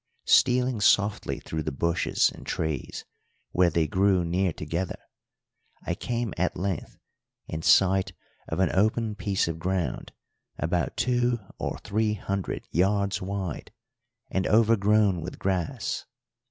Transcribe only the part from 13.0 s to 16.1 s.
wide, and overgrown with grass.